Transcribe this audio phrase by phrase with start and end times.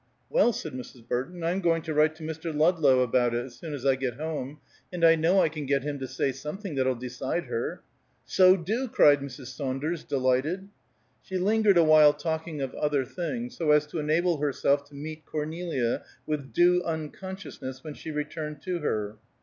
[0.31, 1.07] "Well," said Mrs.
[1.07, 2.51] Burton, "I'm going to write to Mr.
[2.51, 4.59] Ludlow about it, as soon as I get home,
[4.91, 7.83] and I know I can get him to say something that'll decide her."
[8.25, 9.55] "So do!" cried Mrs.
[9.55, 10.69] Saunders, delighted.
[11.21, 16.03] She lingered awhile talking of other things, so as to enable herself to meet Cornelia
[16.25, 19.17] with due unconsciousness when she returned to her.